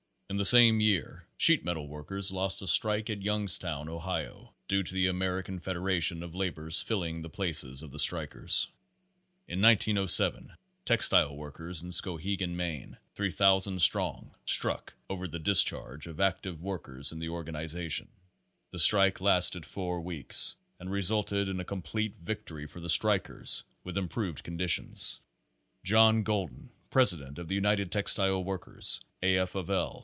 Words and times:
In 0.31 0.37
the 0.37 0.45
same 0.45 0.79
year 0.79 1.27
sheet 1.37 1.65
metal 1.65 1.89
workers 1.89 2.31
lost 2.31 2.61
a 2.61 2.67
strike 2.67 3.09
at 3.09 3.21
Youngstown, 3.21 3.89
Ohio, 3.89 4.53
due 4.69 4.81
to 4.81 4.93
the 4.93 5.07
American 5.07 5.59
Federation 5.59 6.23
of 6.23 6.33
Labor's 6.33 6.81
filling 6.81 7.19
the 7.19 7.29
places 7.29 7.81
of 7.81 7.91
the 7.91 7.99
strikers. 7.99 8.67
In 9.49 9.61
1907 9.61 10.53
textile 10.85 11.35
workers 11.35 11.83
of 11.83 11.89
Skowhegan, 11.89 12.55
Maine, 12.55 12.95
3,000 13.15 13.81
strong, 13.81 14.33
struck 14.45 14.93
over 15.09 15.27
the 15.27 15.37
discharge 15.37 16.07
of 16.07 16.21
active 16.21 16.63
workers 16.63 17.11
in 17.11 17.19
the 17.19 17.27
organization. 17.27 18.07
The 18.69 18.79
strike 18.79 19.19
lasted 19.19 19.65
four 19.65 19.99
weeks 19.99 20.55
and 20.79 20.89
re 20.89 21.01
sulted 21.01 21.49
in 21.49 21.59
a 21.59 21.65
complete 21.65 22.15
victory 22.15 22.67
for 22.67 22.79
the 22.79 22.89
strikers 22.89 23.65
with 23.83 23.97
im 23.97 24.07
proved 24.07 24.45
conditions.' 24.45 25.19
John 25.83 26.23
Golden, 26.23 26.69
president 26.89 27.37
of 27.37 27.49
the 27.49 27.55
United 27.55 27.91
Textile 27.91 28.41
Workers, 28.41 29.01
A. 29.21 29.37
F. 29.39 29.55
of 29.55 29.69
L. 29.69 29.99